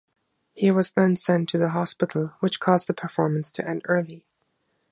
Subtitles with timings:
[0.55, 4.25] He was then sent to the hospital which caused the performance to end early.